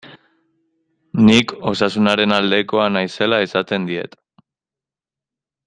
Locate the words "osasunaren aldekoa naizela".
1.73-3.41